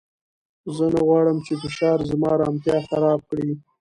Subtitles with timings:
[0.75, 3.49] زه نه غواړم چې فشار زما ارامتیا خراب کړي.